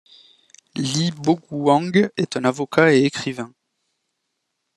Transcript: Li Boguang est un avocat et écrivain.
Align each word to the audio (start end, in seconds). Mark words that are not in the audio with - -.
Li 0.79 1.11
Boguang 1.11 2.09
est 2.17 2.35
un 2.35 2.43
avocat 2.45 2.91
et 2.95 3.03
écrivain. 3.03 3.53